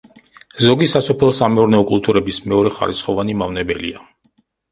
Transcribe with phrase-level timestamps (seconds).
[0.67, 4.05] ზოგი სასოფლო-სამეურნეო კულტურების მეორეხარისხოვანი მავნებელია.